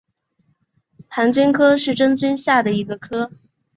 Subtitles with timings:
[1.09, 3.31] 盘菌科是真菌下的一个科。